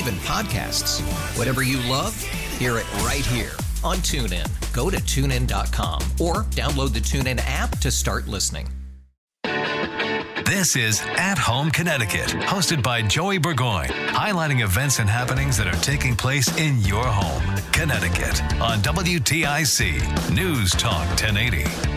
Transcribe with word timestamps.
even 0.06 0.19
podcasts. 0.20 1.01
Whatever 1.37 1.62
you 1.62 1.78
love, 1.91 2.20
hear 2.59 2.78
it 2.78 2.92
right 2.98 3.24
here 3.27 3.52
on 3.83 3.96
TuneIn. 3.98 4.46
Go 4.73 4.91
to 4.91 4.98
tunein.com 4.98 6.02
or 6.20 6.45
download 6.54 6.93
the 6.93 7.01
TuneIn 7.01 7.40
app 7.45 7.79
to 7.79 7.90
start 7.90 8.29
listening. 8.29 8.68
This 10.45 10.76
is 10.76 11.02
At 11.16 11.38
Home 11.38 11.71
Connecticut, 11.71 12.29
hosted 12.46 12.82
by 12.82 13.02
Joey 13.02 13.38
Burgoyne, 13.38 13.88
highlighting 13.88 14.63
events 14.63 15.01
and 15.01 15.10
happenings 15.10 15.57
that 15.57 15.66
are 15.66 15.82
taking 15.82 16.15
place 16.15 16.57
in 16.57 16.80
your 16.82 17.04
home, 17.04 17.43
Connecticut, 17.73 18.41
on 18.60 18.79
WTIC 18.79 20.32
News 20.32 20.70
Talk 20.70 21.07
1080. 21.20 21.96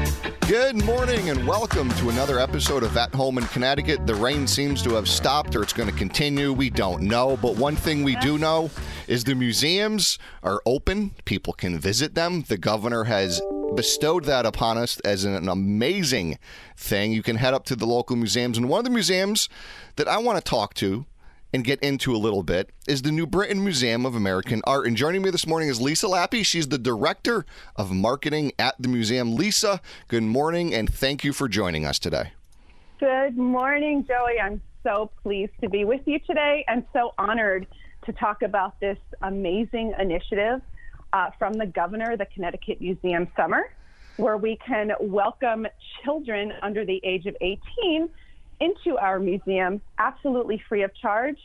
Good 0.50 0.84
morning 0.84 1.30
and 1.30 1.48
welcome 1.48 1.92
to 1.92 2.10
another 2.10 2.40
episode 2.40 2.82
of 2.82 2.98
At 2.98 3.14
Home 3.14 3.38
in 3.38 3.44
Connecticut. 3.44 4.08
The 4.08 4.16
rain 4.16 4.48
seems 4.48 4.82
to 4.82 4.96
have 4.96 5.08
stopped 5.08 5.56
or 5.56 5.62
it's 5.62 5.74
going 5.74 5.88
to 5.88 5.96
continue. 5.96 6.52
We 6.52 6.72
don't 6.72 7.04
know. 7.04 7.38
But 7.38 7.56
one 7.58 7.76
thing 7.76 8.04
we 8.04 8.16
do 8.16 8.40
know 8.40 8.72
is 9.08 9.24
the 9.24 9.36
museums 9.36 10.18
are 10.42 10.60
open. 10.66 11.12
People 11.26 11.54
can 11.54 11.78
visit 11.78 12.16
them. 12.16 12.42
The 12.48 12.58
governor 12.58 13.04
has 13.04 13.40
bestowed 13.76 14.24
that 14.24 14.48
upon 14.48 14.80
us 14.80 15.00
as 15.02 15.24
an 15.24 15.48
amazing 15.48 16.40
thing. 16.76 17.12
You 17.12 17.22
can 17.22 17.36
head 17.36 17.54
up 17.54 17.66
to 17.66 17.76
the 17.76 17.86
local 17.86 18.16
museums. 18.16 18.58
And 18.58 18.68
one 18.68 18.80
of 18.80 18.86
the 18.86 18.90
museums 18.90 19.50
that 19.98 20.08
I 20.08 20.18
want 20.18 20.44
to 20.44 20.44
talk 20.44 20.74
to 20.76 21.06
and 21.54 21.64
get 21.64 21.80
into 21.82 22.16
a 22.16 22.18
little 22.18 22.44
bit 22.44 22.70
is 22.88 23.02
the 23.02 23.12
New 23.12 23.26
Britain 23.26 23.64
Museum 23.64 24.06
of 24.06 24.16
American 24.16 24.62
Art. 24.66 24.86
And 24.86 24.96
joining 24.96 25.22
me 25.22 25.30
this 25.30 25.48
morning 25.48 25.70
is 25.70 25.82
Lisa 25.82 26.08
Lappy. 26.08 26.44
She's 26.44 26.68
the 26.68 26.78
director 26.78 27.46
of 27.76 27.92
marketing 27.92 28.52
at 28.60 28.76
the 28.80 28.88
museum. 28.88 29.36
Lisa, 29.36 29.82
good 30.08 30.24
morning 30.24 30.74
and 30.74 30.92
thank 30.92 31.24
you 31.24 31.34
for 31.34 31.48
joining 31.48 31.86
us 31.86 32.00
today. 32.00 32.34
Good 33.00 33.38
morning, 33.38 34.06
Joey. 34.06 34.40
I'm 34.42 34.62
so 34.84 35.12
pleased 35.24 35.54
to 35.62 35.70
be 35.70 35.86
with 35.86 36.02
you 36.06 36.20
today 36.20 36.66
and 36.68 36.86
so 36.94 37.14
honored 37.18 37.66
to 38.06 38.14
talk 38.14 38.42
about 38.42 38.80
this 38.80 38.98
amazing 39.22 39.94
initiative 40.00 40.62
uh, 41.14 41.32
from 41.38 41.54
the 41.54 41.66
governor, 41.66 42.16
the 42.18 42.26
Connecticut 42.28 42.82
Museum 42.82 43.28
Summer, 43.36 43.72
where 44.18 44.38
we 44.38 44.58
can 44.66 44.92
welcome 45.00 45.66
children 46.04 46.54
under 46.62 46.86
the 46.86 47.00
age 47.04 47.26
of 47.26 47.36
18 47.42 48.10
into 48.60 48.98
our 48.98 49.20
museum 49.20 49.82
absolutely 49.98 50.62
free 50.68 50.84
of 50.84 50.94
charge, 50.96 51.38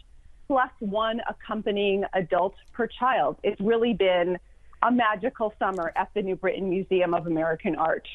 plus 0.46 0.70
one 0.80 1.20
accompanying 1.28 2.04
adult 2.14 2.54
per 2.72 2.86
child. 2.86 3.36
It's 3.42 3.60
really 3.60 3.94
been 3.94 4.38
a 4.82 4.90
magical 4.92 5.54
summer 5.58 5.92
at 5.96 6.10
the 6.14 6.22
New 6.22 6.36
Britain 6.36 6.68
Museum 6.68 7.14
of 7.14 7.26
American 7.26 7.74
Art. 7.76 8.06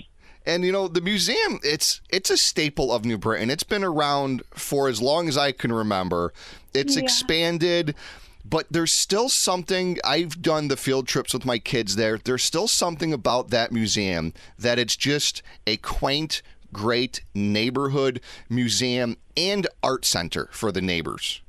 And 0.46 0.64
you 0.64 0.72
know, 0.72 0.88
the 0.88 1.02
museum, 1.02 1.60
it's 1.64 2.02
it's 2.10 2.30
a 2.30 2.38
staple 2.38 2.92
of 2.92 3.04
New 3.06 3.18
Britain. 3.18 3.50
It's 3.50 3.64
been 3.64 3.84
around 3.84 4.44
for 4.52 4.88
as 4.88 5.02
long 5.02 5.28
as 5.28 5.38
I 5.38 5.52
can 5.52 5.72
remember. 5.72 6.34
It's 6.74 6.96
Yeah. 6.96 7.04
expanded, 7.04 7.96
but 8.46 8.66
there's 8.72 8.94
still 8.94 9.30
something 9.30 9.98
I've 10.04 10.42
done 10.42 10.68
the 10.70 10.78
field 10.78 11.08
trips 11.08 11.34
with 11.34 11.46
my 11.46 11.60
kids 11.60 11.96
there. 11.98 12.18
There's 12.18 12.44
still 12.44 12.68
something 12.68 13.12
about 13.14 13.50
that 13.50 13.72
museum 13.72 14.34
that 14.58 14.80
it's 14.80 14.96
just 14.96 15.42
a 15.68 15.78
quaint, 15.78 16.42
great 16.74 17.22
neighborhood 17.34 18.22
museum 18.50 19.18
and 19.36 19.68
art 19.84 20.06
center 20.06 20.50
for 20.52 20.72
the 20.72 20.82
neighbors. 20.82 21.42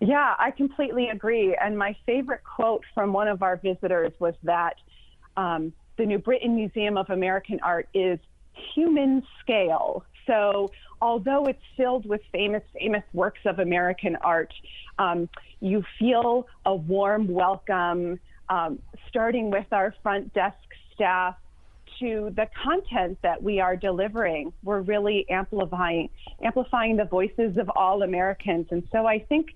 Yeah, 0.00 0.34
I 0.38 0.52
completely 0.52 1.08
agree. 1.08 1.56
And 1.60 1.76
my 1.76 1.96
favorite 2.06 2.42
quote 2.44 2.84
from 2.94 3.12
one 3.12 3.28
of 3.28 3.42
our 3.42 3.56
visitors 3.56 4.12
was 4.20 4.34
that 4.44 4.76
um, 5.36 5.72
the 5.96 6.06
New 6.06 6.18
Britain 6.18 6.54
Museum 6.54 6.96
of 6.96 7.10
American 7.10 7.58
Art 7.62 7.88
is 7.92 8.18
human 8.74 9.22
scale. 9.40 10.04
So, 10.26 10.70
although 11.00 11.46
it's 11.46 11.62
filled 11.76 12.06
with 12.06 12.20
famous, 12.32 12.62
famous 12.78 13.02
works 13.12 13.40
of 13.44 13.58
American 13.58 14.16
art, 14.16 14.52
um, 14.98 15.28
you 15.60 15.82
feel 15.98 16.46
a 16.64 16.74
warm 16.74 17.26
welcome, 17.28 18.20
um, 18.48 18.78
starting 19.08 19.50
with 19.50 19.66
our 19.72 19.94
front 20.02 20.32
desk 20.34 20.56
staff 20.94 21.34
to 22.00 22.32
the 22.36 22.46
content 22.62 23.18
that 23.22 23.42
we 23.42 23.60
are 23.60 23.76
delivering. 23.76 24.52
We're 24.62 24.80
really 24.80 25.26
amplifying 25.30 26.10
amplifying 26.42 26.96
the 26.96 27.04
voices 27.04 27.56
of 27.56 27.70
all 27.74 28.02
Americans, 28.02 28.66
and 28.70 28.82
so 28.92 29.06
I 29.06 29.18
think 29.28 29.48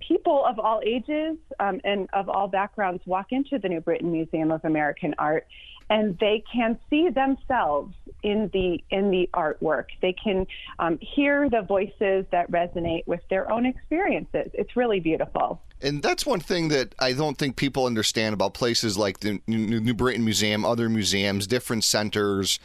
people 0.00 0.44
of 0.46 0.58
all 0.58 0.80
ages 0.84 1.36
um, 1.58 1.80
and 1.84 2.08
of 2.12 2.28
all 2.28 2.48
backgrounds 2.48 3.02
walk 3.06 3.28
into 3.30 3.58
the 3.58 3.68
New 3.68 3.80
Britain 3.80 4.10
Museum 4.10 4.50
of 4.50 4.64
American 4.64 5.14
Art, 5.18 5.46
and 5.90 6.16
they 6.20 6.42
can 6.50 6.78
see 6.88 7.10
themselves 7.10 7.94
in 8.22 8.48
the 8.52 8.82
in 8.90 9.10
the 9.10 9.28
artwork. 9.34 9.86
They 10.00 10.12
can 10.12 10.46
um, 10.78 10.98
hear 11.00 11.50
the 11.50 11.62
voices 11.62 12.24
that 12.30 12.50
resonate 12.50 13.06
with 13.06 13.20
their 13.28 13.50
own 13.50 13.66
experiences. 13.66 14.50
It's 14.54 14.76
really 14.76 15.00
beautiful. 15.00 15.60
And 15.82 16.02
that's 16.02 16.24
one 16.24 16.40
thing 16.40 16.68
that 16.68 16.94
I 16.98 17.12
don't 17.12 17.38
think 17.38 17.56
people 17.56 17.86
understand 17.86 18.34
about 18.34 18.54
places 18.54 18.96
like 18.96 19.20
the 19.20 19.40
New 19.46 19.94
Britain 19.94 20.24
Museum, 20.24 20.64
other 20.64 20.88
museums, 20.88 21.46
different 21.46 21.84
centers 21.84 22.58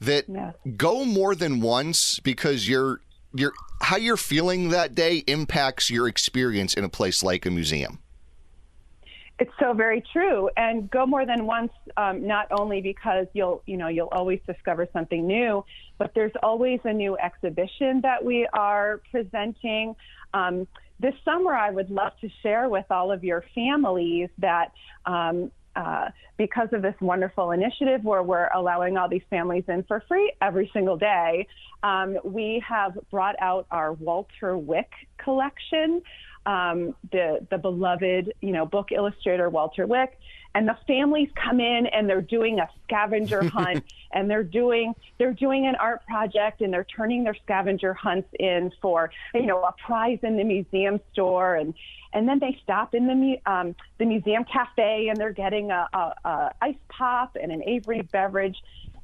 that 0.00 0.24
Yes. 0.28 0.54
go 0.76 1.04
more 1.04 1.34
than 1.34 1.60
once 1.60 2.20
because 2.20 2.68
you're 2.68 3.00
you're 3.32 3.52
how 3.80 3.96
you're 3.96 4.16
feeling 4.16 4.70
that 4.70 4.94
day 4.94 5.18
impacts 5.26 5.90
your 5.90 6.08
experience 6.08 6.74
in 6.74 6.84
a 6.84 6.88
place 6.88 7.22
like 7.22 7.46
a 7.46 7.50
museum. 7.50 8.00
It's 9.38 9.52
so 9.60 9.74
very 9.74 10.02
true, 10.12 10.48
and 10.56 10.90
go 10.90 11.04
more 11.04 11.26
than 11.26 11.46
once. 11.46 11.72
Um, 11.98 12.26
not 12.26 12.46
only 12.50 12.80
because 12.80 13.26
you'll, 13.34 13.62
you 13.66 13.76
know, 13.76 13.88
you'll 13.88 14.08
always 14.12 14.40
discover 14.46 14.88
something 14.92 15.26
new, 15.26 15.64
but 15.98 16.12
there's 16.14 16.32
always 16.42 16.80
a 16.84 16.92
new 16.92 17.18
exhibition 17.18 18.00
that 18.02 18.24
we 18.24 18.46
are 18.52 19.02
presenting. 19.10 19.94
Um, 20.32 20.66
this 21.00 21.14
summer, 21.24 21.54
I 21.54 21.70
would 21.70 21.90
love 21.90 22.12
to 22.22 22.30
share 22.42 22.68
with 22.70 22.86
all 22.90 23.12
of 23.12 23.22
your 23.24 23.44
families 23.54 24.30
that 24.38 24.72
um, 25.04 25.50
uh, 25.76 26.08
because 26.38 26.68
of 26.72 26.80
this 26.80 26.94
wonderful 27.00 27.50
initiative 27.50 28.02
where 28.02 28.22
we're 28.22 28.48
allowing 28.54 28.96
all 28.96 29.08
these 29.08 29.22
families 29.28 29.64
in 29.68 29.82
for 29.82 30.02
free 30.08 30.32
every 30.40 30.70
single 30.72 30.96
day, 30.96 31.46
um, 31.82 32.16
we 32.24 32.62
have 32.66 32.96
brought 33.10 33.36
out 33.40 33.66
our 33.70 33.92
Walter 33.92 34.56
Wick 34.56 34.90
collection, 35.18 36.00
um, 36.46 36.94
the 37.12 37.46
the 37.50 37.58
beloved 37.58 38.32
you 38.40 38.52
know 38.52 38.64
book 38.64 38.92
illustrator 38.92 39.50
Walter 39.50 39.86
Wick, 39.86 40.18
and 40.56 40.66
the 40.66 40.76
families 40.86 41.28
come 41.34 41.60
in 41.60 41.86
and 41.86 42.08
they're 42.08 42.22
doing 42.22 42.60
a 42.60 42.68
scavenger 42.84 43.46
hunt 43.48 43.84
and 44.12 44.30
they're 44.30 44.42
doing 44.42 44.94
they're 45.18 45.34
doing 45.34 45.66
an 45.66 45.74
art 45.74 46.06
project 46.06 46.62
and 46.62 46.72
they're 46.72 46.86
turning 46.96 47.24
their 47.24 47.36
scavenger 47.44 47.92
hunts 47.92 48.28
in 48.40 48.72
for 48.80 49.10
you 49.34 49.44
know 49.44 49.62
a 49.62 49.72
prize 49.72 50.18
in 50.22 50.38
the 50.38 50.44
museum 50.44 50.98
store. 51.12 51.56
And 51.56 51.74
and 52.14 52.26
then 52.26 52.38
they 52.38 52.58
stop 52.62 52.94
in 52.94 53.06
the 53.06 53.14
mu- 53.14 53.36
um, 53.44 53.76
the 53.98 54.06
museum 54.06 54.44
cafe 54.44 55.08
and 55.08 55.20
they're 55.20 55.32
getting 55.32 55.70
a, 55.70 55.88
a, 55.92 56.14
a 56.24 56.54
ice 56.62 56.74
pop 56.88 57.36
and 57.40 57.52
an 57.52 57.62
Avery 57.64 58.00
beverage. 58.00 58.56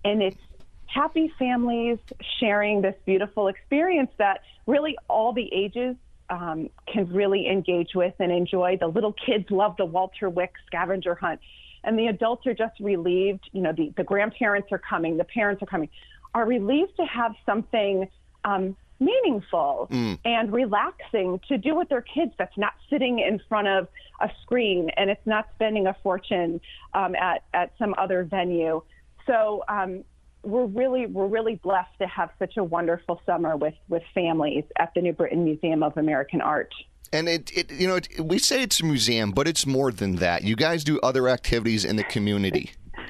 And 0.05 0.23
it's 0.23 0.41
happy 0.87 1.33
families 1.39 1.99
sharing 2.41 2.81
this 2.81 2.95
beautiful 3.05 3.49
experience 3.49 4.11
that 4.17 4.41
really 4.67 4.97
all 5.09 5.35
the 5.35 5.53
ages 5.53 5.97
um, 6.33 6.71
can 6.91 7.07
really 7.13 7.47
engage 7.47 7.91
with 7.95 8.15
and 8.19 8.33
enjoy. 8.33 8.79
The 8.81 8.87
little 8.87 9.13
kids 9.13 9.51
love 9.51 9.77
the 9.77 9.85
Walter 9.85 10.31
Wick 10.31 10.53
scavenger 10.67 11.15
hunt, 11.15 11.41
and 11.85 11.99
the 11.99 12.07
adults 12.07 12.47
are 12.47 12.55
just 12.55 12.81
relieved. 12.81 13.49
You 13.53 13.61
know, 13.61 13.73
the, 13.73 13.93
the 13.97 14.03
grandparents 14.03 14.73
are 14.73 14.79
coming, 14.79 15.19
the 15.19 15.25
parents 15.25 15.63
are 15.63 15.67
coming, 15.67 15.91
are 16.35 16.47
relieved 16.47 16.97
to 16.97 17.05
have 17.05 17.35
something 17.45 18.09
um, 18.45 18.77
meaningful 18.99 19.89
and 20.25 20.53
relaxing 20.53 21.39
to 21.49 21.59
do 21.59 21.75
with 21.75 21.89
their 21.89 22.03
kids 22.03 22.33
that's 22.39 22.57
not 22.57 22.73
sitting 22.89 23.19
in 23.19 23.41
front 23.49 23.69
of 23.69 23.89
a 24.21 24.31
screen 24.43 24.91
and 24.97 25.11
it's 25.11 25.27
not 25.27 25.49
spending 25.55 25.87
a 25.87 25.97
fortune 26.03 26.61
um, 26.95 27.15
at, 27.17 27.43
at 27.53 27.73
some 27.79 27.95
other 27.99 28.25
venue. 28.25 28.81
So 29.27 29.65
um, 29.69 30.05
we're 30.43 30.67
really 30.67 31.07
we're 31.07 31.27
really 31.27 31.57
blessed 31.57 31.97
to 32.01 32.07
have 32.07 32.31
such 32.39 32.57
a 32.57 32.65
wonderful 32.65 33.21
summer 33.25 33.57
with 33.57 33.75
with 33.89 34.03
families 34.15 34.65
at 34.79 34.93
the 34.95 35.01
New 35.01 35.13
Britain 35.13 35.45
Museum 35.45 35.83
of 35.83 35.97
American 35.97 36.41
Art. 36.41 36.73
And 37.13 37.29
it, 37.29 37.57
it 37.57 37.71
you 37.71 37.87
know, 37.87 37.97
it, 37.97 38.21
we 38.21 38.39
say 38.39 38.63
it's 38.63 38.81
a 38.81 38.85
museum, 38.85 39.33
but 39.33 39.47
it's 39.47 39.67
more 39.67 39.93
than 39.93 40.17
that. 40.17 40.45
You 40.45 40.57
guys 40.57 40.83
do 40.83 40.99
other 41.01 41.29
activities 41.29 41.85
in 41.85 41.97
the 41.97 42.05
community. 42.05 42.73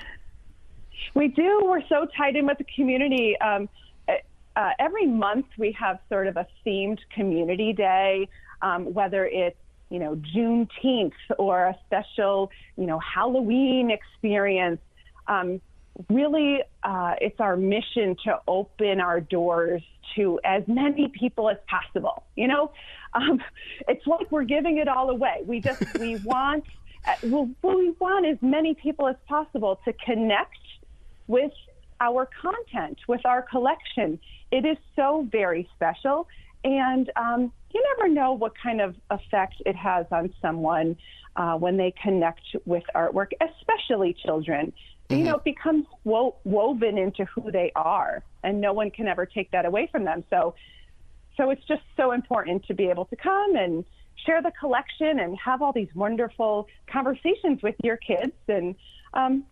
We 1.15 1.29
do. 1.29 1.61
We're 1.65 1.87
so 1.91 2.07
tied 2.17 2.37
in 2.37 2.47
with 2.47 2.57
the 2.57 2.65
community. 2.75 3.39
Um, 3.39 3.69
uh, 4.57 4.71
every 4.79 5.07
month 5.07 5.47
we 5.59 5.73
have 5.73 5.99
sort 6.09 6.27
of 6.27 6.37
a 6.37 6.47
themed 6.65 6.99
community 7.15 7.73
day, 7.73 8.29
um, 8.61 8.93
whether 8.93 9.27
it's 9.27 9.59
you 9.91 9.99
know 9.99 10.17
Juneteenth 10.17 11.13
or 11.39 11.67
a 11.67 11.77
special 11.87 12.51
you 12.77 12.87
know 12.87 12.99
Halloween 12.99 13.91
experience. 13.91 14.81
Um, 15.29 15.61
really, 16.09 16.61
uh, 16.83 17.15
it's 17.21 17.41
our 17.41 17.57
mission 17.57 18.17
to 18.25 18.41
open 18.49 19.01
our 19.01 19.21
doors 19.21 19.83
to 20.17 20.41
as 20.45 20.63
many 20.67 21.09
people 21.09 21.49
as 21.49 21.59
possible. 21.69 22.25
You 22.37 22.49
know, 22.49 22.73
um, 23.15 23.43
it's 23.89 24.07
like 24.07 24.31
we're 24.31 24.45
giving 24.45 24.79
it 24.79 24.89
all 24.89 25.11
away. 25.11 25.43
We 25.45 25.61
just 25.61 25.83
we 25.99 26.17
want 26.17 26.65
uh, 27.07 27.15
well, 27.25 27.51
we 27.63 27.91
want 27.99 28.27
as 28.27 28.39
many 28.41 28.75
people 28.75 29.09
as 29.09 29.17
possible 29.27 29.81
to 29.85 29.93
connect 29.93 30.57
with 31.27 31.53
our 32.01 32.29
content, 32.41 32.99
with 33.09 33.25
our 33.25 33.43
collection. 33.43 34.19
It 34.51 34.65
is 34.65 34.77
so 34.97 35.27
very 35.31 35.69
special. 35.75 36.29
And 36.65 37.11
um, 37.17 37.53
you 37.73 37.85
never 37.97 38.13
know 38.13 38.33
what 38.33 38.53
kind 38.61 38.81
of 38.81 38.95
effect 39.11 39.55
it 39.67 39.77
has 39.77 40.07
on 40.13 40.33
someone 40.41 40.97
uh, 41.37 41.55
when 41.55 41.77
they 41.77 41.93
connect 42.03 42.43
with 42.65 42.85
artwork, 42.95 43.33
especially 43.41 44.15
children. 44.25 44.73
Mm-hmm. 45.13 45.27
You 45.27 45.31
know, 45.31 45.37
it 45.37 45.45
becomes 45.45 45.87
wo- 46.05 46.37
woven 46.45 46.99
into 46.99 47.25
who 47.27 47.51
they 47.51 47.73
are, 47.75 48.23
and 48.43 48.61
no 48.61 48.73
one 48.73 48.91
can 48.91 49.07
ever 49.07 49.27
take 49.27 49.51
that 49.53 49.65
away 49.65 49.89
from 49.91 50.05
them. 50.05 50.25
So, 50.31 50.55
so 51.37 51.51
it's 51.51 51.65
just 51.67 51.83
so 51.97 52.13
important 52.13 52.65
to 52.67 52.75
be 52.75 52.89
able 52.89 53.07
to 53.07 53.17
come 53.17 53.57
and 53.57 53.85
share 54.27 54.43
the 54.43 54.53
collection 54.59 55.19
and 55.19 55.37
have 55.39 55.63
all 55.63 55.73
these 55.73 55.93
wonderful 55.95 56.69
conversations 56.91 57.63
with 57.63 57.75
your 57.83 57.97
kids. 57.97 58.33
And 58.49 58.75
um, 59.15 59.45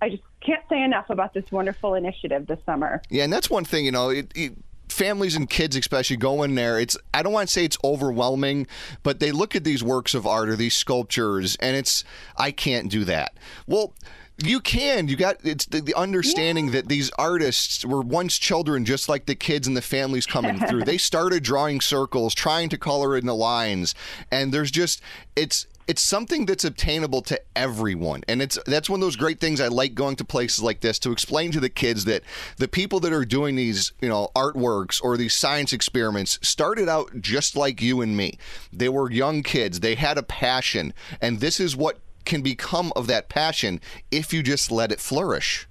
I 0.00 0.10
just 0.10 0.22
can't 0.40 0.62
say 0.68 0.82
enough 0.82 1.10
about 1.10 1.34
this 1.34 1.50
wonderful 1.50 1.94
initiative 1.94 2.46
this 2.46 2.58
summer. 2.66 3.02
Yeah, 3.10 3.24
and 3.24 3.32
that's 3.32 3.50
one 3.50 3.64
thing, 3.64 3.84
you 3.84 3.92
know, 3.92 4.10
it, 4.10 4.30
it, 4.34 4.52
families 4.88 5.34
and 5.34 5.48
kids 5.50 5.74
especially 5.74 6.16
go 6.16 6.42
in 6.42 6.54
there 6.54 6.78
it's 6.78 6.96
i 7.12 7.22
don't 7.22 7.32
want 7.32 7.48
to 7.48 7.52
say 7.52 7.64
it's 7.64 7.78
overwhelming 7.82 8.66
but 9.02 9.18
they 9.18 9.32
look 9.32 9.56
at 9.56 9.64
these 9.64 9.82
works 9.82 10.14
of 10.14 10.26
art 10.26 10.48
or 10.48 10.54
these 10.54 10.74
sculptures 10.74 11.56
and 11.56 11.74
it's 11.74 12.04
i 12.36 12.52
can't 12.52 12.90
do 12.90 13.02
that 13.02 13.36
well 13.66 13.92
you 14.38 14.60
can. 14.60 15.08
You 15.08 15.16
got 15.16 15.36
it's 15.44 15.66
the, 15.66 15.80
the 15.80 15.94
understanding 15.94 16.66
yeah. 16.66 16.72
that 16.72 16.88
these 16.88 17.10
artists 17.18 17.84
were 17.84 18.02
once 18.02 18.38
children, 18.38 18.84
just 18.84 19.08
like 19.08 19.26
the 19.26 19.34
kids 19.34 19.66
and 19.66 19.76
the 19.76 19.82
families 19.82 20.26
coming 20.26 20.58
through. 20.58 20.84
they 20.84 20.98
started 20.98 21.42
drawing 21.42 21.80
circles, 21.80 22.34
trying 22.34 22.68
to 22.70 22.78
color 22.78 23.16
in 23.16 23.26
the 23.26 23.34
lines, 23.34 23.94
and 24.30 24.52
there's 24.52 24.70
just 24.70 25.00
it's 25.36 25.66
it's 25.86 26.02
something 26.02 26.46
that's 26.46 26.64
obtainable 26.64 27.20
to 27.20 27.38
everyone 27.54 28.22
and 28.26 28.40
it's 28.40 28.58
that's 28.66 28.88
one 28.88 29.00
of 29.00 29.02
those 29.02 29.16
great 29.16 29.38
things 29.38 29.60
i 29.60 29.68
like 29.68 29.94
going 29.94 30.16
to 30.16 30.24
places 30.24 30.62
like 30.62 30.80
this 30.80 30.98
to 30.98 31.12
explain 31.12 31.52
to 31.52 31.60
the 31.60 31.68
kids 31.68 32.06
that 32.06 32.22
the 32.56 32.66
people 32.66 33.00
that 33.00 33.12
are 33.12 33.24
doing 33.24 33.54
these 33.54 33.92
you 34.00 34.08
know 34.08 34.30
artworks 34.34 35.02
or 35.04 35.18
these 35.18 35.34
science 35.34 35.74
experiments 35.74 36.38
started 36.40 36.88
out 36.88 37.20
just 37.20 37.54
like 37.54 37.82
you 37.82 38.00
and 38.00 38.16
me 38.16 38.38
they 38.72 38.88
were 38.88 39.10
young 39.10 39.42
kids 39.42 39.80
they 39.80 39.94
had 39.94 40.16
a 40.16 40.22
passion 40.22 40.94
and 41.20 41.40
this 41.40 41.60
is 41.60 41.76
what 41.76 41.98
can 42.24 42.42
become 42.42 42.92
of 42.96 43.06
that 43.06 43.28
passion 43.28 43.80
if 44.10 44.32
you 44.32 44.42
just 44.42 44.70
let 44.70 44.92
it 44.92 45.00
flourish 45.00 45.66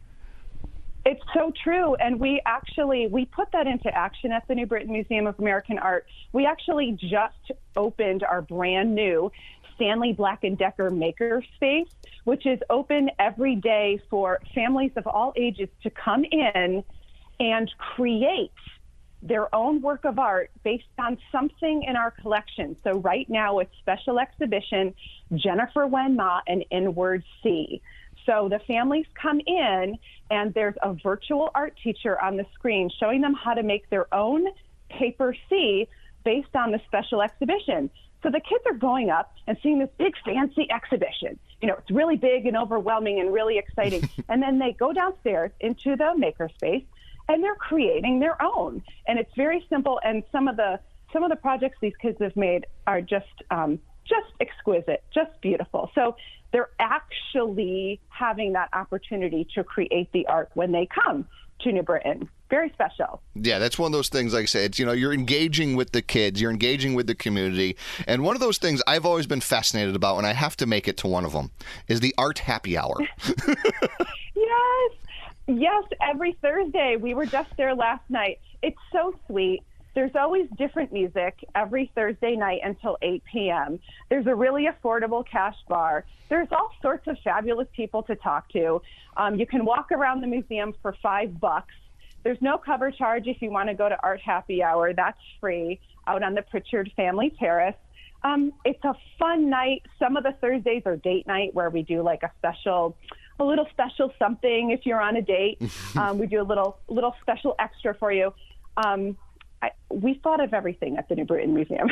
it's 1.05 1.21
so 1.33 1.51
true. 1.63 1.95
And 1.95 2.19
we 2.19 2.41
actually 2.45 3.07
we 3.07 3.25
put 3.25 3.51
that 3.51 3.67
into 3.67 3.93
action 3.93 4.31
at 4.31 4.47
the 4.47 4.55
New 4.55 4.65
Britain 4.65 4.93
Museum 4.93 5.27
of 5.27 5.37
American 5.39 5.77
Art. 5.77 6.05
We 6.31 6.45
actually 6.45 6.93
just 6.93 7.51
opened 7.75 8.23
our 8.23 8.41
brand 8.41 8.95
new 8.95 9.31
Stanley 9.75 10.13
Black 10.13 10.43
and 10.43 10.57
Decker 10.57 10.89
Makerspace, 10.91 11.89
which 12.23 12.45
is 12.45 12.59
open 12.69 13.09
every 13.19 13.55
day 13.55 13.99
for 14.09 14.39
families 14.55 14.91
of 14.95 15.07
all 15.07 15.33
ages 15.35 15.69
to 15.81 15.89
come 15.89 16.23
in 16.23 16.83
and 17.39 17.71
create 17.77 18.51
their 19.23 19.53
own 19.55 19.81
work 19.81 20.03
of 20.03 20.19
art 20.19 20.51
based 20.63 20.83
on 20.99 21.17
something 21.31 21.83
in 21.83 21.95
our 21.95 22.11
collection. 22.11 22.75
So 22.83 22.99
right 22.99 23.27
now 23.29 23.59
it's 23.59 23.71
special 23.79 24.19
exhibition 24.19 24.93
Jennifer 25.33 25.87
Wen 25.87 26.15
Ma 26.15 26.41
and 26.45 26.65
Inward 26.69 27.23
Sea. 27.41 27.81
So 28.25 28.49
the 28.49 28.59
families 28.59 29.05
come 29.19 29.39
in 29.45 29.97
and 30.29 30.53
there's 30.53 30.75
a 30.83 30.93
virtual 30.93 31.49
art 31.55 31.77
teacher 31.81 32.21
on 32.21 32.37
the 32.37 32.45
screen 32.53 32.89
showing 32.99 33.21
them 33.21 33.33
how 33.33 33.53
to 33.53 33.63
make 33.63 33.89
their 33.89 34.13
own 34.13 34.45
paper 34.89 35.35
sea 35.49 35.87
based 36.23 36.55
on 36.55 36.71
the 36.71 36.79
special 36.85 37.21
exhibition. 37.21 37.89
So 38.21 38.29
the 38.29 38.39
kids 38.39 38.63
are 38.65 38.73
going 38.73 39.09
up 39.09 39.33
and 39.47 39.57
seeing 39.63 39.79
this 39.79 39.89
big 39.97 40.13
fancy 40.23 40.69
exhibition. 40.71 41.39
You 41.61 41.69
know, 41.69 41.75
it's 41.75 41.91
really 41.91 42.15
big 42.15 42.45
and 42.45 42.55
overwhelming 42.55 43.19
and 43.19 43.33
really 43.33 43.57
exciting. 43.57 44.09
and 44.29 44.41
then 44.41 44.59
they 44.59 44.73
go 44.73 44.93
downstairs 44.93 45.51
into 45.59 45.95
the 45.95 46.13
makerspace 46.17 46.85
and 47.29 47.43
they're 47.43 47.55
creating 47.55 48.19
their 48.19 48.41
own. 48.41 48.83
And 49.07 49.19
it's 49.19 49.31
very 49.35 49.65
simple. 49.69 49.99
And 50.03 50.23
some 50.31 50.47
of 50.47 50.57
the 50.57 50.79
some 51.11 51.23
of 51.23 51.29
the 51.29 51.35
projects 51.35 51.77
these 51.81 51.95
kids 52.01 52.17
have 52.21 52.35
made 52.35 52.65
are 52.87 53.01
just 53.01 53.27
um, 53.51 53.79
just 54.03 54.33
exquisite, 54.41 55.03
just 55.13 55.31
beautiful. 55.41 55.91
So 55.95 56.15
they're 56.51 56.69
actually 56.79 58.01
having 58.09 58.53
that 58.53 58.69
opportunity 58.73 59.47
to 59.55 59.63
create 59.63 60.11
the 60.11 60.27
art 60.27 60.51
when 60.53 60.71
they 60.71 60.87
come 60.87 61.25
to 61.61 61.71
New 61.71 61.83
Britain. 61.83 62.29
Very 62.49 62.69
special. 62.73 63.21
Yeah, 63.35 63.57
that's 63.57 63.79
one 63.79 63.87
of 63.87 63.93
those 63.93 64.09
things. 64.09 64.33
Like 64.33 64.43
I 64.43 64.45
said, 64.45 64.63
it's, 64.65 64.79
you 64.79 64.85
know, 64.85 64.91
you're 64.91 65.13
engaging 65.13 65.75
with 65.75 65.91
the 65.91 66.01
kids, 66.01 66.39
you're 66.39 66.51
engaging 66.51 66.93
with 66.93 67.07
the 67.07 67.15
community, 67.15 67.77
and 68.05 68.23
one 68.23 68.35
of 68.35 68.41
those 68.41 68.57
things 68.57 68.81
I've 68.85 69.05
always 69.05 69.25
been 69.25 69.41
fascinated 69.41 69.95
about, 69.95 70.17
and 70.17 70.27
I 70.27 70.33
have 70.33 70.55
to 70.57 70.67
make 70.67 70.87
it 70.87 70.97
to 70.97 71.07
one 71.07 71.25
of 71.25 71.31
them, 71.31 71.51
is 71.87 71.99
the 71.99 72.13
art 72.17 72.39
happy 72.39 72.77
hour. 72.77 72.97
yes, 74.35 74.91
yes. 75.47 75.83
Every 76.01 76.37
Thursday, 76.41 76.97
we 76.99 77.13
were 77.13 77.25
just 77.25 77.49
there 77.57 77.75
last 77.75 78.09
night. 78.09 78.39
It's 78.61 78.77
so 78.91 79.15
sweet. 79.27 79.61
There's 79.95 80.15
always 80.15 80.47
different 80.57 80.91
music 80.91 81.45
every 81.53 81.91
Thursday 81.93 82.35
night 82.35 82.61
until 82.63 82.97
8 83.01 83.23
p.m. 83.31 83.79
There's 84.09 84.25
a 84.25 84.33
really 84.33 84.67
affordable 84.67 85.23
cash 85.25 85.57
bar. 85.67 86.03
There's 86.29 86.47
all 86.51 86.71
sorts 86.81 87.07
of 87.07 87.17
fabulous 87.23 87.67
people 87.75 88.01
to 88.03 88.15
talk 88.15 88.49
to. 88.53 88.81
Um, 89.17 89.35
you 89.35 89.45
can 89.45 89.65
walk 89.65 89.91
around 89.91 90.21
the 90.21 90.27
museum 90.27 90.73
for 90.81 90.95
five 91.03 91.39
bucks. 91.39 91.75
There's 92.23 92.41
no 92.41 92.57
cover 92.57 92.89
charge 92.89 93.27
if 93.27 93.41
you 93.41 93.51
want 93.51 93.69
to 93.69 93.75
go 93.75 93.87
to 93.87 93.97
Art 94.01 94.21
Happy 94.21 94.63
Hour. 94.63 94.93
That's 94.93 95.19
free 95.39 95.79
out 96.07 96.23
on 96.23 96.33
the 96.33 96.41
Pritchard 96.41 96.91
Family 96.95 97.29
Terrace. 97.37 97.75
Um, 98.23 98.53
it's 98.63 98.83
a 98.83 98.95
fun 99.19 99.49
night. 99.49 99.83
Some 99.99 100.15
of 100.15 100.23
the 100.23 100.31
Thursdays 100.39 100.83
are 100.85 100.95
date 100.95 101.27
night 101.27 101.53
where 101.53 101.69
we 101.69 101.83
do 101.83 102.01
like 102.01 102.23
a 102.23 102.31
special, 102.39 102.95
a 103.39 103.43
little 103.43 103.67
special 103.71 104.13
something 104.19 104.71
if 104.71 104.85
you're 104.85 105.01
on 105.01 105.17
a 105.17 105.21
date. 105.21 105.61
um, 105.95 106.17
we 106.19 106.27
do 106.27 106.41
a 106.41 106.43
little 106.43 106.77
little 106.87 107.15
special 107.21 107.55
extra 107.59 107.93
for 107.95 108.11
you. 108.11 108.33
Um, 108.77 109.17
I, 109.63 109.71
we 109.89 110.15
thought 110.15 110.43
of 110.43 110.53
everything 110.53 110.97
at 110.97 111.07
the 111.07 111.15
New 111.15 111.23
Britain 111.23 111.53
Museum. 111.53 111.89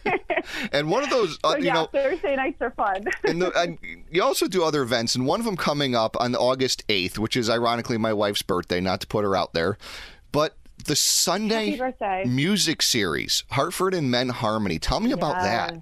and 0.72 0.90
one 0.90 1.02
of 1.02 1.10
those, 1.10 1.38
uh, 1.44 1.52
so, 1.52 1.58
you 1.58 1.66
yeah, 1.66 1.74
know, 1.74 1.86
Thursday 1.92 2.34
nights 2.34 2.62
are 2.62 2.70
fun. 2.70 3.04
and, 3.24 3.42
the, 3.42 3.52
and, 3.60 3.78
you 4.10 4.22
also 4.22 4.48
do 4.48 4.64
other 4.64 4.80
events, 4.80 5.14
and 5.14 5.26
one 5.26 5.38
of 5.38 5.44
them 5.44 5.56
coming 5.56 5.94
up 5.94 6.16
on 6.18 6.34
August 6.34 6.86
8th, 6.88 7.18
which 7.18 7.36
is 7.36 7.50
ironically 7.50 7.98
my 7.98 8.14
wife's 8.14 8.40
birthday, 8.40 8.80
not 8.80 9.02
to 9.02 9.06
put 9.06 9.22
her 9.22 9.36
out 9.36 9.52
there. 9.52 9.76
But 10.32 10.56
the 10.82 10.96
Sunday 10.96 11.78
music 12.26 12.80
series, 12.80 13.44
Hartford 13.50 13.92
and 13.92 14.10
Men 14.10 14.30
Harmony. 14.30 14.78
Tell 14.78 15.00
me 15.00 15.12
about 15.12 15.42
that. 15.42 15.76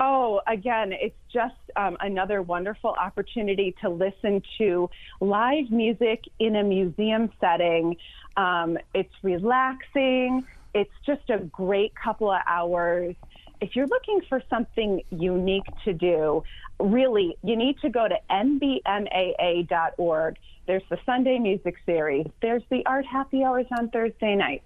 Oh, 0.00 0.40
again, 0.46 0.92
it's 0.92 1.16
just 1.32 1.54
um, 1.78 1.96
another 2.00 2.42
wonderful 2.42 2.90
opportunity 2.90 3.74
to 3.80 3.88
listen 3.88 4.42
to 4.58 4.90
live 5.20 5.70
music 5.70 6.24
in 6.38 6.56
a 6.56 6.64
museum 6.64 7.30
setting. 7.40 7.96
Um, 8.36 8.76
it's 8.94 9.14
relaxing. 9.22 10.44
It's 10.74 10.92
just 11.06 11.30
a 11.30 11.38
great 11.38 11.94
couple 11.94 12.30
of 12.30 12.40
hours. 12.46 13.14
If 13.60 13.76
you're 13.76 13.86
looking 13.86 14.20
for 14.28 14.42
something 14.50 15.02
unique 15.10 15.66
to 15.84 15.92
do, 15.92 16.42
really, 16.80 17.36
you 17.42 17.56
need 17.56 17.78
to 17.80 17.90
go 17.90 18.08
to 18.08 18.16
nbmaa.org. 18.30 20.36
There's 20.66 20.82
the 20.90 20.98
Sunday 21.06 21.38
music 21.38 21.76
series. 21.86 22.26
There's 22.42 22.62
the 22.70 22.84
art 22.86 23.06
happy 23.06 23.44
hours 23.44 23.66
on 23.76 23.88
Thursday 23.88 24.36
nights. 24.36 24.64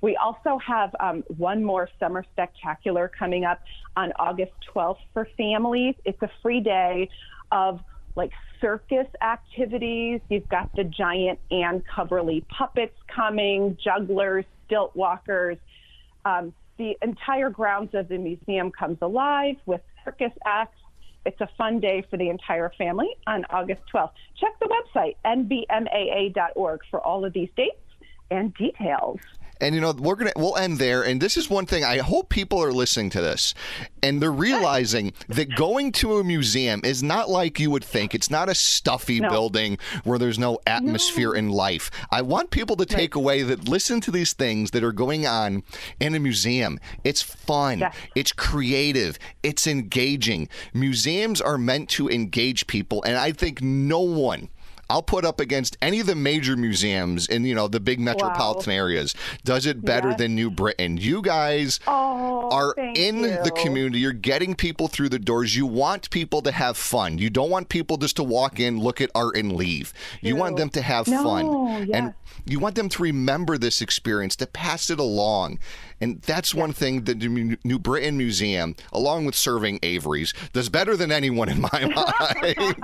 We 0.00 0.16
also 0.16 0.58
have 0.58 0.94
um, 1.00 1.24
one 1.36 1.64
more 1.64 1.88
summer 1.98 2.24
spectacular 2.32 3.10
coming 3.18 3.44
up 3.44 3.60
on 3.96 4.12
August 4.18 4.52
12th 4.74 4.98
for 5.12 5.26
families. 5.36 5.94
It's 6.04 6.20
a 6.22 6.30
free 6.42 6.60
day 6.60 7.08
of 7.50 7.80
like 8.16 8.30
circus 8.60 9.06
activities. 9.22 10.20
You've 10.28 10.48
got 10.48 10.74
the 10.76 10.84
giant 10.84 11.38
Anne 11.50 11.82
Cubberly 11.94 12.46
puppets 12.48 12.96
coming, 13.14 13.76
jugglers, 13.82 14.44
stilt 14.66 14.94
walkers. 14.94 15.58
Um, 16.24 16.52
the 16.78 16.96
entire 17.02 17.50
grounds 17.50 17.94
of 17.94 18.08
the 18.08 18.18
museum 18.18 18.70
comes 18.72 18.98
alive 19.00 19.56
with 19.66 19.80
circus 20.04 20.32
acts. 20.44 20.78
It's 21.24 21.40
a 21.40 21.48
fun 21.56 21.80
day 21.80 22.04
for 22.10 22.16
the 22.16 22.28
entire 22.28 22.70
family 22.76 23.08
on 23.26 23.44
August 23.50 23.82
12th. 23.92 24.10
Check 24.38 24.58
the 24.60 24.66
website, 24.66 25.16
nbmaa.org, 25.24 26.80
for 26.90 27.00
all 27.00 27.24
of 27.24 27.32
these 27.32 27.48
dates 27.56 27.76
and 28.30 28.52
details. 28.54 29.20
And 29.60 29.74
you 29.74 29.80
know, 29.80 29.92
we're 29.92 30.16
gonna 30.16 30.32
we'll 30.36 30.56
end 30.56 30.78
there. 30.78 31.02
And 31.02 31.20
this 31.20 31.36
is 31.36 31.48
one 31.48 31.66
thing 31.66 31.84
I 31.84 31.98
hope 31.98 32.28
people 32.28 32.62
are 32.62 32.72
listening 32.72 33.10
to 33.10 33.20
this 33.20 33.54
and 34.02 34.20
they're 34.20 34.30
realizing 34.32 35.12
that 35.28 35.54
going 35.56 35.92
to 35.92 36.18
a 36.18 36.24
museum 36.24 36.80
is 36.84 37.02
not 37.02 37.30
like 37.30 37.58
you 37.58 37.70
would 37.70 37.84
think. 37.84 38.14
It's 38.14 38.30
not 38.30 38.48
a 38.48 38.54
stuffy 38.54 39.20
No. 39.20 39.30
building 39.30 39.78
where 40.04 40.18
there's 40.18 40.38
no 40.38 40.58
atmosphere 40.66 41.32
and 41.32 41.50
life. 41.50 41.90
I 42.10 42.20
want 42.22 42.50
people 42.50 42.76
to 42.76 42.84
take 42.86 43.14
away 43.14 43.42
that 43.42 43.68
listen 43.68 44.00
to 44.02 44.10
these 44.10 44.32
things 44.34 44.72
that 44.72 44.84
are 44.84 44.92
going 44.92 45.26
on 45.26 45.62
in 46.00 46.14
a 46.14 46.18
museum. 46.18 46.78
It's 47.02 47.22
fun. 47.22 47.78
Yes. 47.78 47.94
It's 48.14 48.32
creative. 48.32 49.18
It's 49.42 49.66
engaging. 49.66 50.48
Museums 50.74 51.40
are 51.40 51.56
meant 51.56 51.88
to 51.90 52.08
engage 52.10 52.66
people, 52.66 53.02
and 53.04 53.16
I 53.16 53.32
think 53.32 53.62
no 53.62 54.00
one. 54.00 54.48
I'll 54.90 55.02
put 55.02 55.24
up 55.24 55.40
against 55.40 55.76
any 55.82 56.00
of 56.00 56.06
the 56.06 56.14
major 56.14 56.56
museums 56.56 57.26
in 57.26 57.44
you 57.44 57.54
know 57.54 57.68
the 57.68 57.80
big 57.80 58.00
metropolitan 58.00 58.72
areas. 58.72 59.14
Does 59.44 59.66
it 59.66 59.84
better 59.84 60.10
Yes. 60.10 60.18
than 60.18 60.34
New 60.34 60.50
Britain? 60.50 60.96
You 60.96 61.22
guys 61.22 61.80
Oh, 61.86 62.48
are 62.50 62.74
in 62.76 63.22
the 63.22 63.52
community. 63.56 63.98
You're 64.00 64.12
getting 64.12 64.54
people 64.54 64.88
through 64.88 65.08
the 65.08 65.18
doors. 65.18 65.56
You 65.56 65.66
want 65.66 66.10
people 66.10 66.42
to 66.42 66.52
have 66.52 66.76
fun. 66.76 67.18
You 67.18 67.30
don't 67.30 67.50
want 67.50 67.68
people 67.68 67.96
just 67.96 68.16
to 68.16 68.22
walk 68.24 68.60
in, 68.60 68.78
look 68.80 69.00
at 69.00 69.10
art, 69.14 69.36
and 69.36 69.52
leave. 69.52 69.92
You 70.20 70.36
want 70.36 70.56
them 70.56 70.70
to 70.70 70.82
have 70.82 71.08
No, 71.08 71.22
fun, 71.22 71.86
yes. 71.88 71.90
and 71.94 72.14
you 72.46 72.58
want 72.58 72.74
them 72.74 72.88
to 72.90 73.02
remember 73.02 73.56
this 73.58 73.80
experience, 73.80 74.36
to 74.36 74.46
pass 74.46 74.90
it 74.90 74.98
along. 75.00 75.58
And 76.00 76.20
that's 76.22 76.54
one 76.54 76.72
thing 76.72 77.04
that 77.04 77.20
the 77.20 77.56
New 77.64 77.78
Britain 77.78 78.18
Museum, 78.18 78.76
along 78.92 79.24
with 79.24 79.34
serving 79.34 79.78
Avery's, 79.82 80.34
does 80.52 80.68
better 80.68 80.96
than 80.96 81.10
anyone 81.10 81.48
in 81.48 81.60
my 81.60 81.70
mind. 82.44 82.76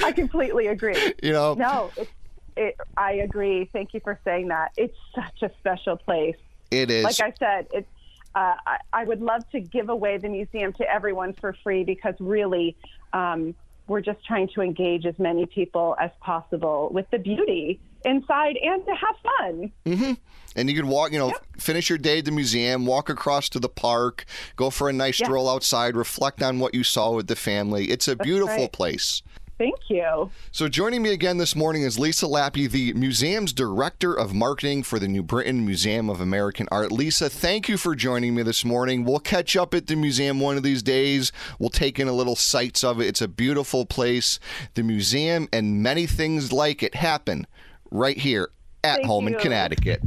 I 0.05 0.12
completely 0.12 0.67
agree. 0.69 1.14
You 1.23 1.33
know? 1.33 1.55
No, 1.55 1.90
it's, 1.97 2.11
it, 2.57 2.76
I 2.97 3.12
agree. 3.14 3.69
Thank 3.73 3.95
you 3.95 4.00
for 4.00 4.19
saying 4.25 4.49
that. 4.49 4.73
It's 4.76 4.97
such 5.14 5.43
a 5.43 5.50
special 5.59 5.97
place. 5.97 6.37
it 6.71 6.90
is. 6.90 7.05
Like 7.05 7.21
I 7.21 7.33
said, 7.38 7.67
it's. 7.73 7.88
Uh, 8.35 8.55
I, 8.67 8.78
I 8.93 9.05
would 9.05 9.23
love 9.23 9.49
to 9.50 9.61
give 9.61 9.88
away 9.88 10.19
the 10.19 10.28
museum 10.28 10.73
to 10.75 10.88
everyone 10.88 11.33
for 11.33 11.57
free 11.64 11.83
because 11.83 12.14
really, 12.21 12.76
um, 13.12 13.55
we're 13.88 14.02
just 14.02 14.25
trying 14.25 14.49
to 14.55 14.61
engage 14.61 15.07
as 15.07 15.19
many 15.19 15.47
people 15.47 15.97
as 15.99 16.11
possible 16.21 16.90
with 16.93 17.11
the 17.11 17.19
beauty 17.19 17.81
inside 18.05 18.57
and 18.62 18.85
to 18.85 18.93
have 18.95 19.17
fun. 19.38 20.19
And 20.55 20.71
you 20.71 20.76
can 20.76 20.88
walk, 20.88 21.12
you 21.12 21.19
know, 21.19 21.33
finish 21.57 21.88
your 21.88 21.99
day 21.99 22.19
at 22.19 22.26
the 22.26 22.31
museum, 22.31 22.87
walk 22.87 23.09
across 23.09 23.49
to 23.50 23.59
the 23.59 23.69
park, 23.69 24.25
go 24.57 24.71
for 24.71 24.88
a 24.88 24.93
nice 24.93 25.19
Yeah. 25.19 25.26
stroll 25.26 25.49
outside, 25.49 25.97
reflect 25.97 26.43
on 26.43 26.59
what 26.59 26.75
you 26.75 26.85
saw 26.85 27.12
with 27.12 27.28
the 27.28 27.37
family. 27.37 27.87
It's 27.87 28.09
a 28.09 28.14
beautiful 28.17 28.57
right. 28.57 28.73
place. 28.73 29.23
Thank 29.59 29.91
you. 29.91 30.31
So, 30.53 30.69
joining 30.69 31.03
me 31.03 31.12
again 31.12 31.38
this 31.38 31.57
morning 31.57 31.83
is 31.83 31.99
Lisa 31.99 32.27
Lappy, 32.27 32.71
the 32.71 32.93
museum's 32.93 33.53
director 33.53 34.15
of 34.15 34.33
marketing 34.33 34.85
for 34.85 35.00
the 35.00 35.09
New 35.09 35.25
Britain 35.25 35.67
Museum 35.67 36.09
of 36.09 36.21
American 36.21 36.69
Art. 36.71 36.93
Lisa, 36.93 37.29
thank 37.29 37.69
you 37.69 37.77
for 37.77 37.97
joining 37.97 38.37
me 38.37 38.45
this 38.45 38.65
morning. 38.65 39.05
We'll 39.05 39.19
catch 39.19 39.57
up 39.57 39.75
at 39.75 39.88
the 39.88 39.97
museum 39.97 40.38
one 40.38 40.57
of 40.57 40.62
these 40.62 40.81
days. 40.81 41.33
We'll 41.59 41.71
take 41.71 41.99
in 41.99 42.07
a 42.07 42.12
little 42.12 42.37
sights 42.37 42.85
of 42.85 43.00
it. 43.00 43.09
It's 43.09 43.21
a 43.21 43.27
beautiful 43.27 43.85
place. 43.85 44.38
The 44.75 44.85
museum 44.85 45.49
and 45.53 45.83
many 45.83 46.07
things 46.07 46.53
like 46.53 46.85
it 46.85 46.95
happen 46.95 47.45
right 47.91 48.17
here 48.17 48.50
at 48.85 48.97
Thank 48.97 49.07
home 49.07 49.27
in. 49.27 49.35
Connecticut. 49.35 50.00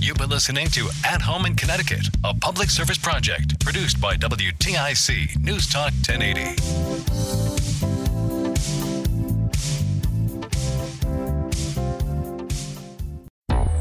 You've 0.00 0.16
been 0.16 0.30
listening 0.30 0.68
to 0.68 0.88
At 1.04 1.22
Home 1.22 1.46
in 1.46 1.54
Connecticut, 1.54 2.08
a 2.24 2.34
public 2.34 2.70
service 2.70 2.98
project 2.98 3.64
produced 3.64 4.00
by 4.00 4.16
WTIC 4.16 5.38
News 5.38 5.68
Talk 5.68 5.92
1080. 6.06 7.47